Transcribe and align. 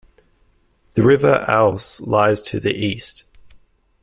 The 0.95 1.03
River 1.03 1.45
Ouse 1.47 2.01
lies 2.01 2.41
to 2.41 2.59
the 2.59 2.73
east. 2.73 3.25